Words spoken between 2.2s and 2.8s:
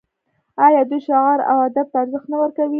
نه ورکوي؟